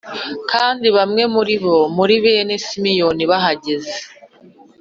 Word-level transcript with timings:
Kandi 0.51 0.87
bamwe 0.97 1.23
muri 1.35 1.55
bo 1.63 1.77
muri 1.97 2.15
bene 2.23 2.53
Simiyoni 2.67 3.23
bahageze 3.31 3.93